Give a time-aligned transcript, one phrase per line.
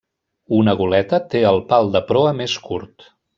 [0.59, 3.07] Una goleta té el pal de proa més curt.